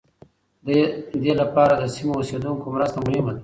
دې 1.23 1.33
لپاره 1.41 1.73
د 1.77 1.83
سیمو 1.95 2.13
اوسېدونکو 2.17 2.65
مرسته 2.75 2.97
مهمه 3.05 3.31
ده. 3.35 3.39